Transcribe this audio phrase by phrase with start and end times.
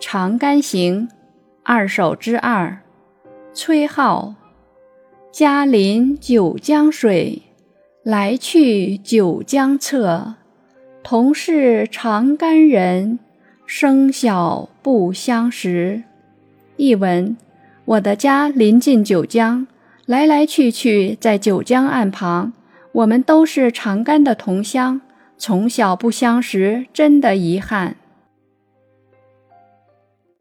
[0.00, 1.08] 长干行，
[1.62, 2.78] 二首之二，
[3.52, 4.34] 崔颢，
[5.30, 7.42] 家临九江水，
[8.02, 10.34] 来去九江侧。
[11.02, 13.18] 同是长干人，
[13.66, 16.02] 生小不相识。
[16.76, 17.36] 译文，
[17.84, 19.66] 我的家临近九江，
[20.06, 22.52] 来来去去在九江岸旁，
[22.92, 25.00] 我们都是长干的同乡，
[25.36, 27.96] 从小不相识，真的遗憾。